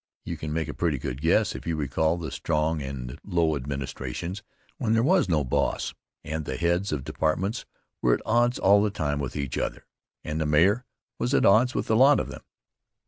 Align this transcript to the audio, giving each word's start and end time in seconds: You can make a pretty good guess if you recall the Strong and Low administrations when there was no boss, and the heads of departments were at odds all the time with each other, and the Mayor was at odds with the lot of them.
You 0.25 0.35
can 0.35 0.51
make 0.51 0.67
a 0.67 0.73
pretty 0.73 0.97
good 0.97 1.21
guess 1.21 1.53
if 1.53 1.67
you 1.67 1.75
recall 1.75 2.17
the 2.17 2.31
Strong 2.31 2.81
and 2.81 3.19
Low 3.23 3.55
administrations 3.55 4.41
when 4.79 4.93
there 4.93 5.03
was 5.03 5.29
no 5.29 5.43
boss, 5.43 5.93
and 6.23 6.43
the 6.43 6.57
heads 6.57 6.91
of 6.91 7.03
departments 7.03 7.67
were 8.01 8.15
at 8.15 8.21
odds 8.25 8.57
all 8.57 8.81
the 8.81 8.89
time 8.89 9.19
with 9.19 9.35
each 9.35 9.59
other, 9.59 9.85
and 10.23 10.41
the 10.41 10.47
Mayor 10.47 10.85
was 11.19 11.35
at 11.35 11.45
odds 11.45 11.75
with 11.75 11.85
the 11.85 11.95
lot 11.95 12.19
of 12.19 12.29
them. 12.29 12.41